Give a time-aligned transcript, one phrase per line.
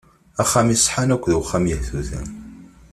[0.41, 2.27] Axxam iṣeḥḥan akked uxxam yehtutan.